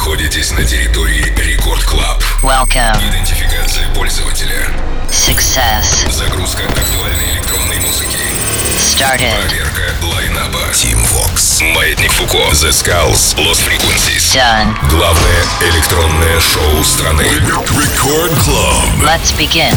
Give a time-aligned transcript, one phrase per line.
[0.00, 2.22] находитесь на территории Рекорд Клаб.
[2.42, 2.96] Welcome.
[3.06, 4.66] Идентификация пользователя.
[5.10, 6.10] Success.
[6.10, 8.16] Загрузка актуальной электронной музыки.
[8.78, 9.36] Started.
[9.46, 10.70] Проверка лайнаба.
[10.72, 11.62] Team Vox.
[11.74, 12.38] Маятник Фуко.
[12.38, 13.36] The Skulls.
[13.36, 14.34] Lost Frequencies.
[14.34, 14.74] Done.
[14.88, 17.24] Главное электронное шоу страны.
[17.68, 19.04] Record Club.
[19.04, 19.76] Let's begin.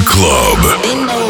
[0.00, 1.21] Club.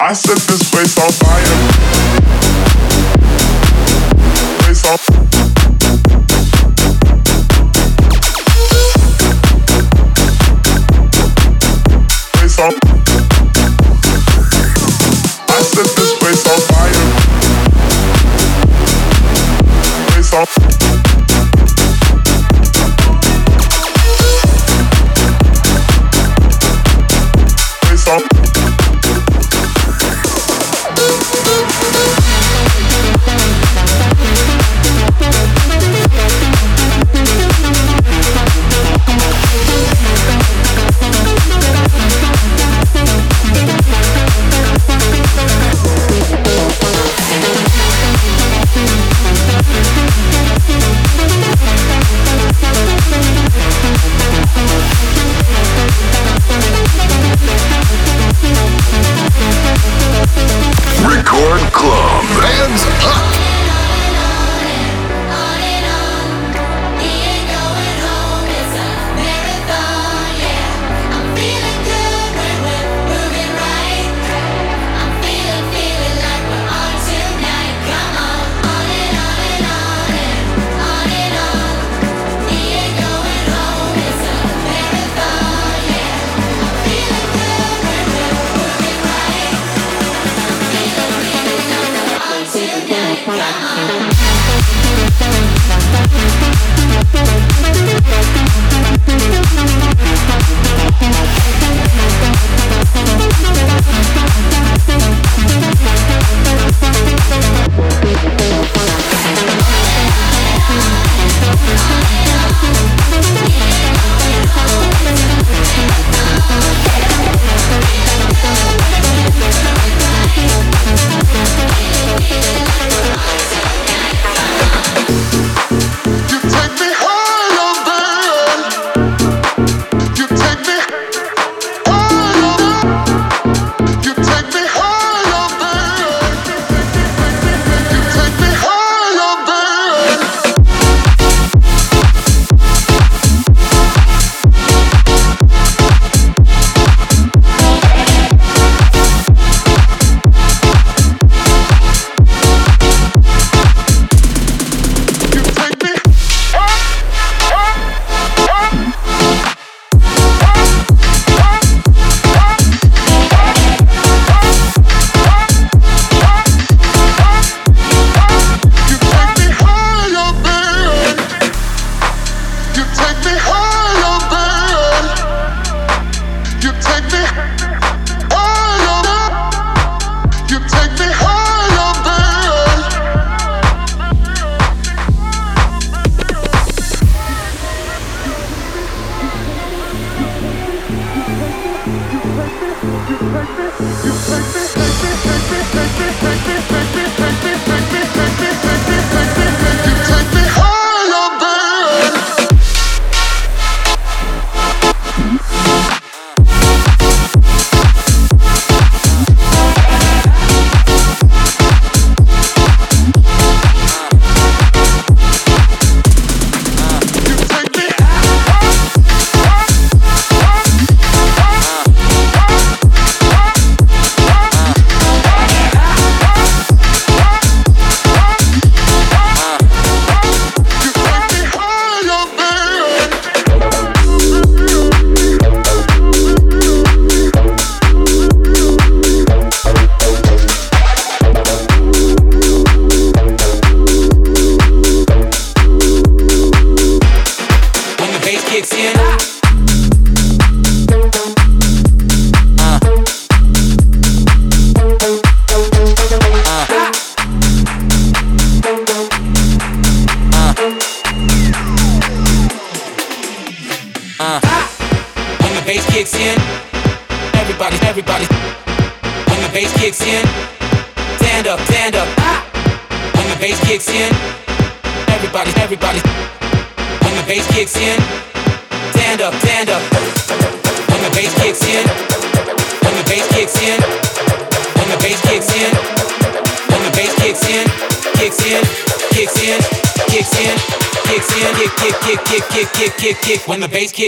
[0.00, 1.58] I set this place on fire.
[4.62, 5.27] Place on fire.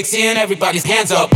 [0.01, 1.31] kicks in, everybody's hands up.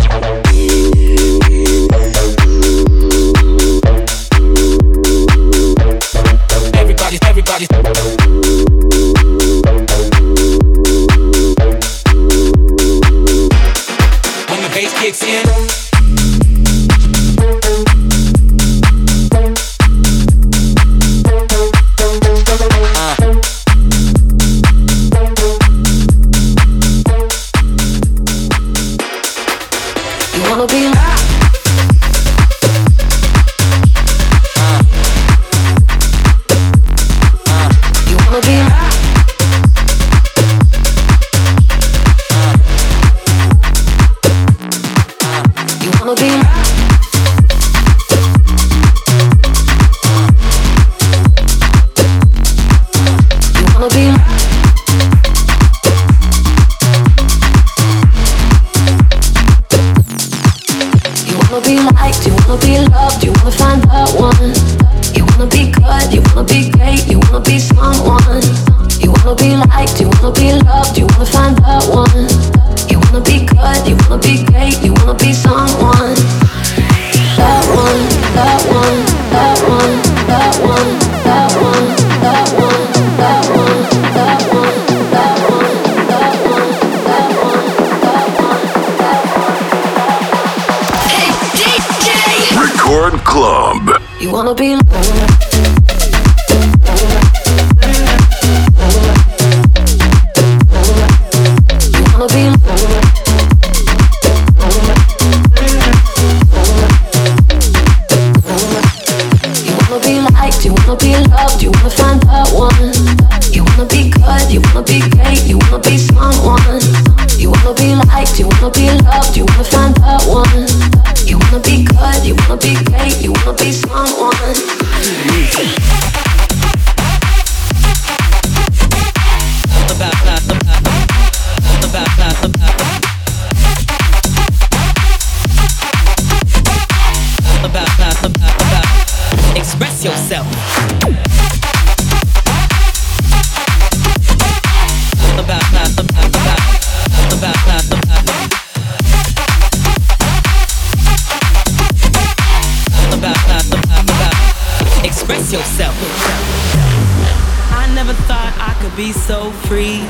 [157.71, 160.01] I never thought I could be so free.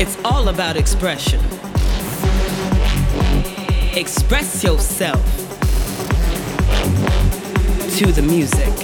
[0.00, 1.40] It's all about expression.
[3.96, 5.22] Express yourself
[7.98, 8.74] to the music.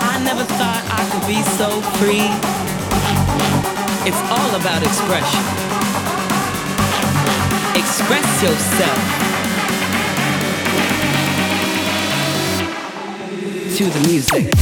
[0.00, 2.28] I never thought I could be so free.
[4.08, 5.42] It's all about expression.
[7.74, 9.25] Express yourself.
[13.76, 14.56] to the music.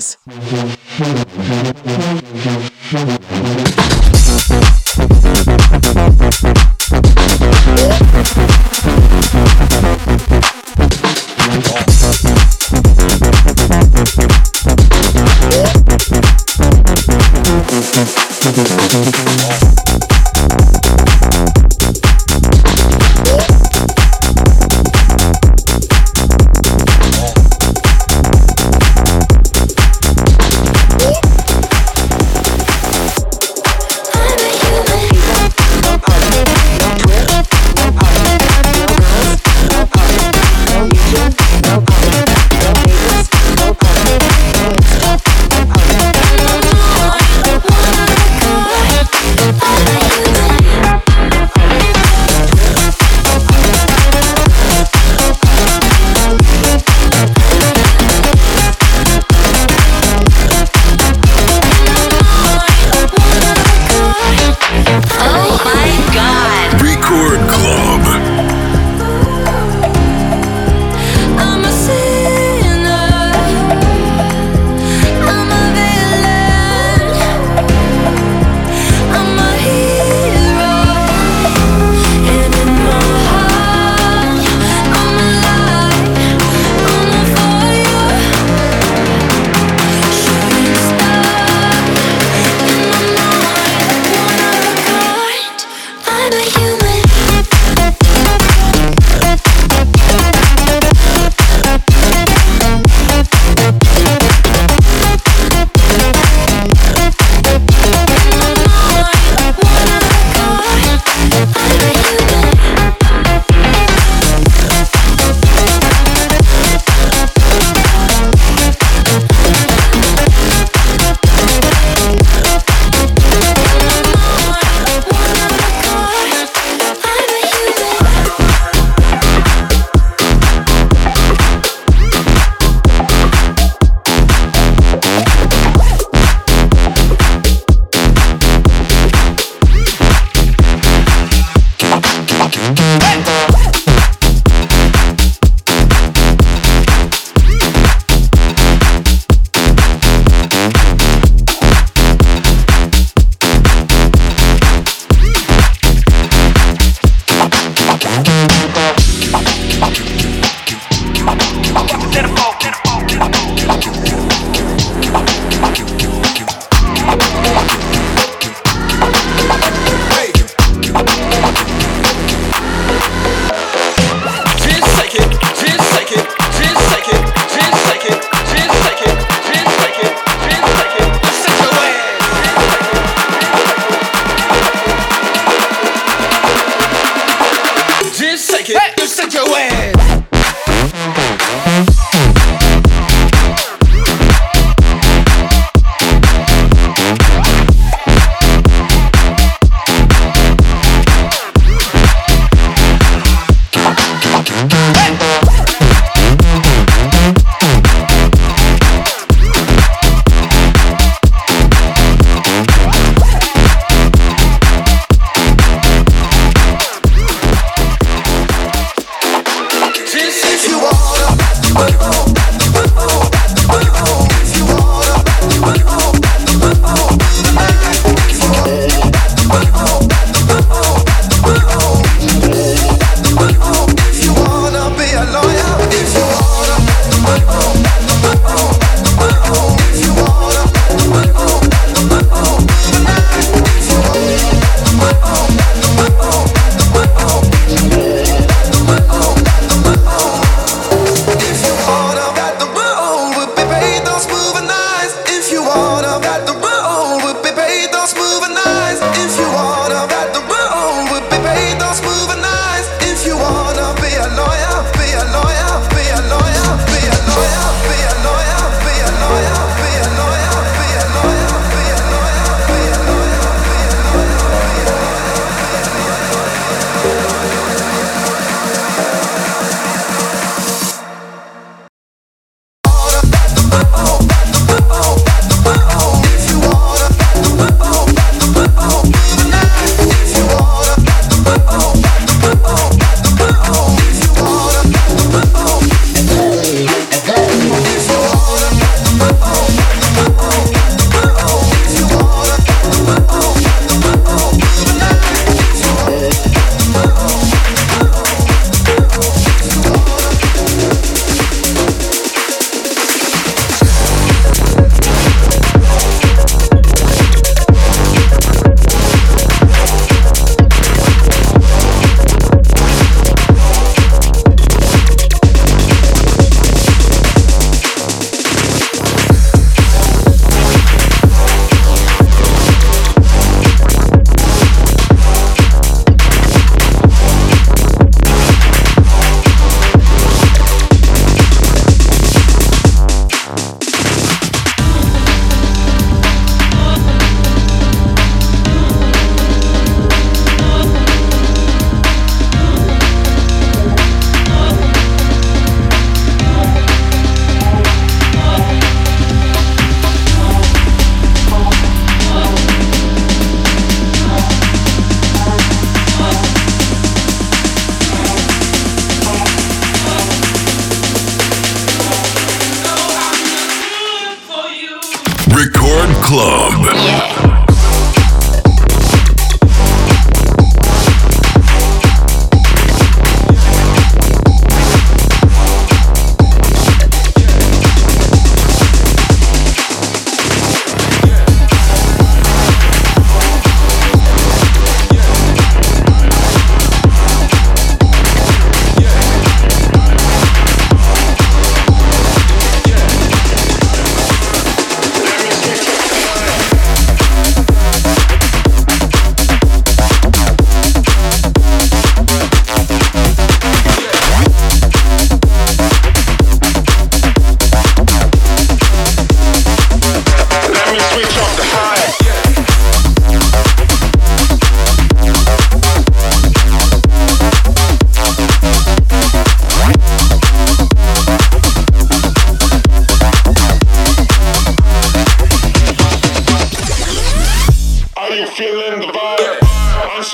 [0.00, 1.26] The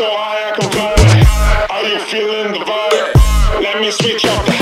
[0.06, 1.66] so high I can fly.
[1.70, 3.62] Are you feeling the vibe?
[3.62, 4.55] Let me switch up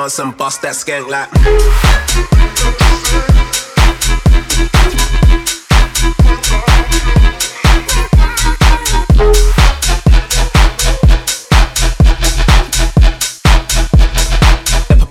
[0.00, 1.28] dance and bust that skank like.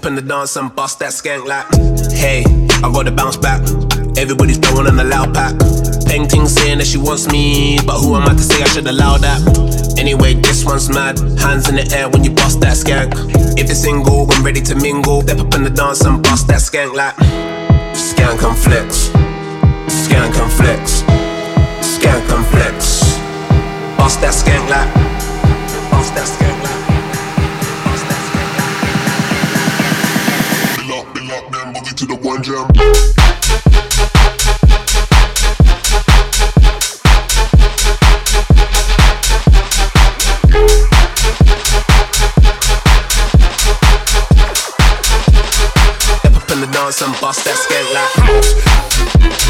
[0.08, 1.67] In the dance and bust that skank like.
[2.12, 2.43] Hey,
[2.84, 3.62] I got to bounce back.
[4.17, 5.54] Everybody's throwing on the loud pack.
[6.08, 9.17] Painting saying that she wants me, but who am I to say I should allow
[9.17, 9.88] that?
[9.99, 11.19] Anyway, this one's mad.
[11.38, 13.12] Hands in the air when you bust that skank.
[13.59, 15.21] If you're single, I'm ready to mingle.
[15.21, 17.15] Step up in the dance and bust that skank like.
[17.93, 19.09] Skank and flex.
[19.91, 21.03] Skank and flex.
[21.83, 23.01] Skank and flex.
[23.97, 24.89] Bust that skank like.
[25.91, 26.79] Bust that skank like.
[31.99, 32.65] To the one jam.
[46.89, 49.48] Dance and bust that skank like.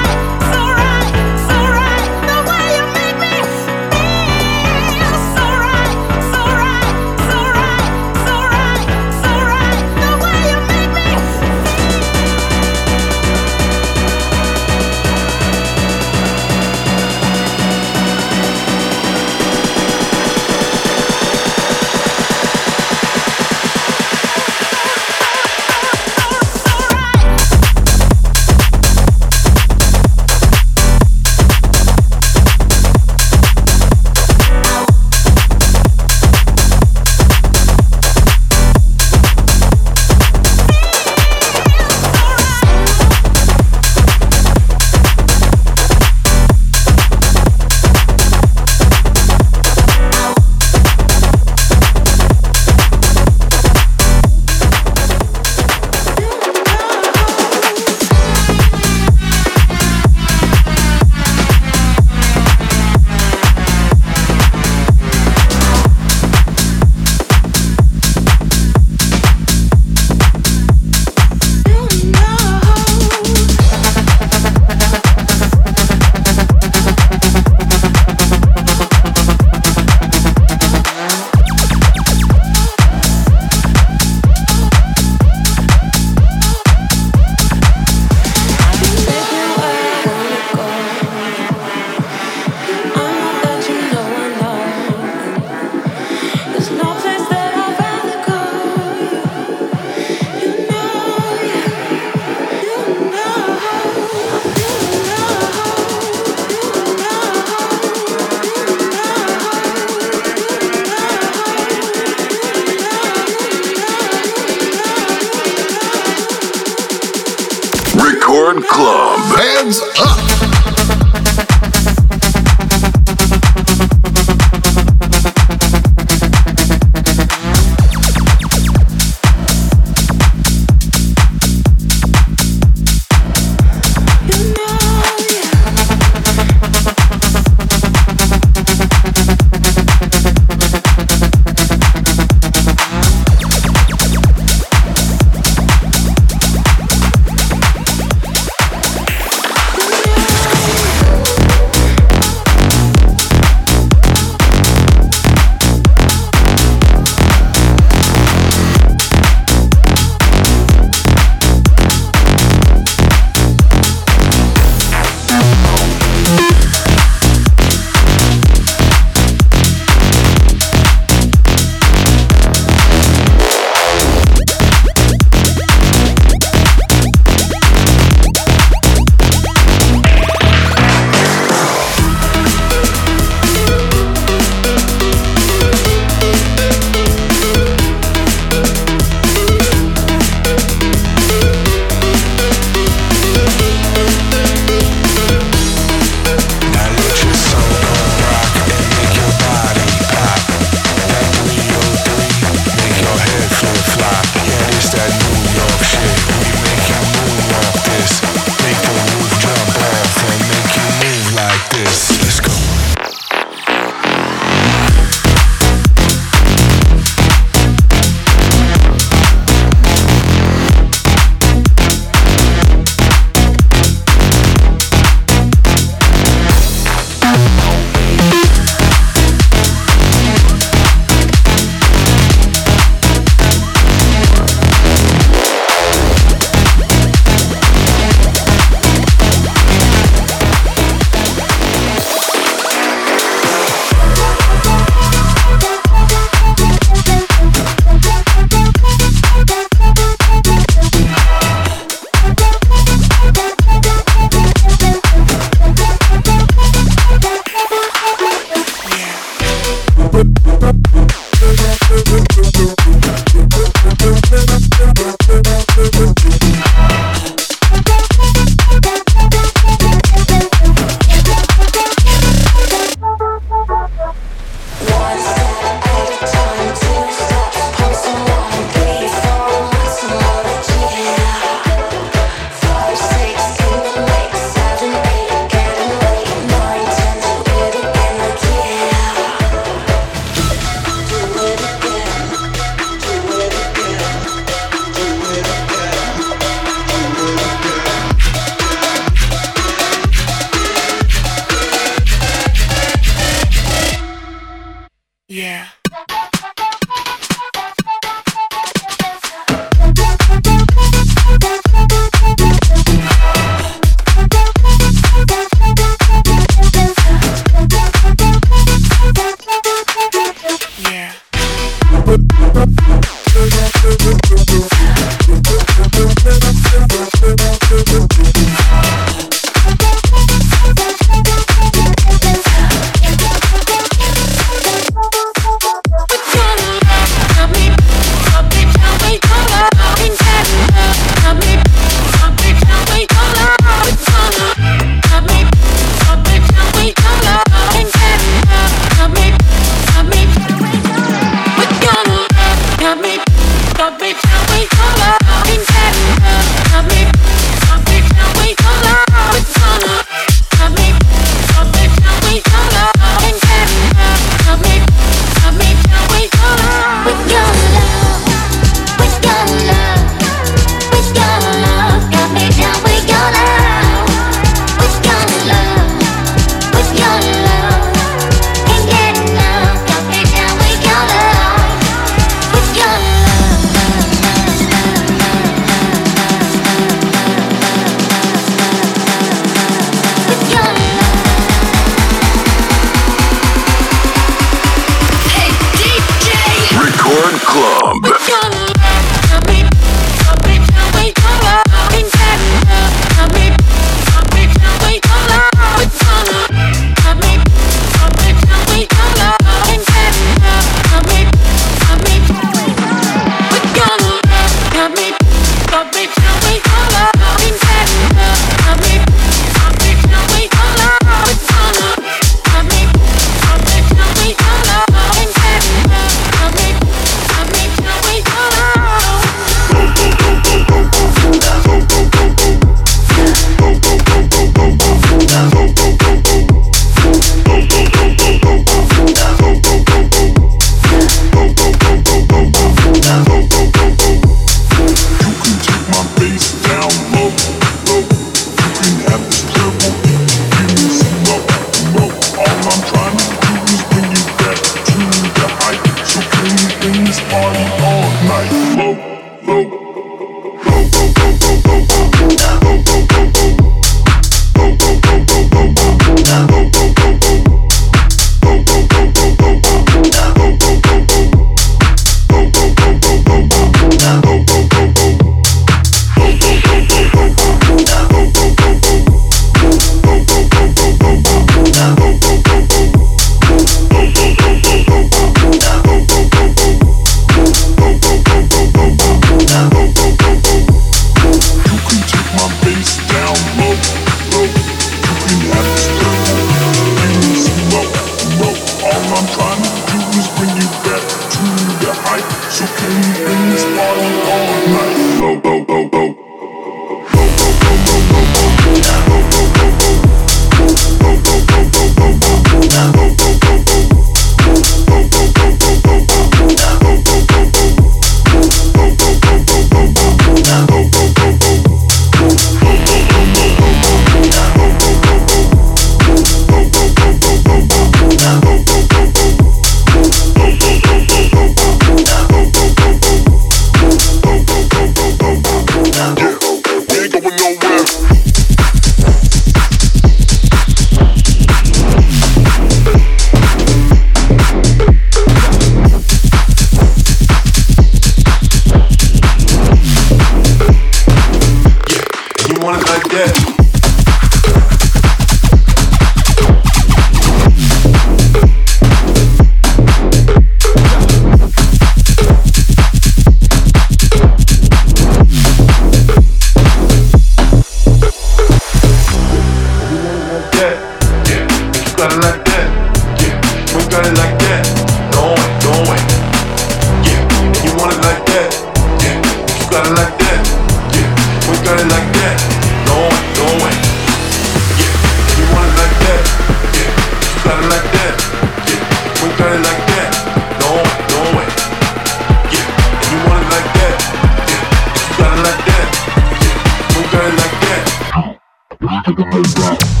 [599.21, 600.00] like a no.